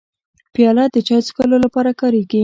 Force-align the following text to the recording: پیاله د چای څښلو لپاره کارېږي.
پیاله 0.53 0.83
د 0.93 0.95
چای 1.07 1.21
څښلو 1.25 1.57
لپاره 1.65 1.91
کارېږي. 2.01 2.39